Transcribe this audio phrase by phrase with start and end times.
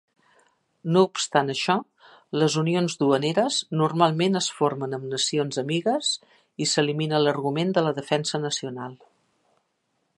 [0.93, 1.73] No obstant això,
[2.43, 6.09] les unions duaneres normalment es formen amb nacions amigues
[6.65, 8.97] i s'elimina l'argument de la defensa nacional.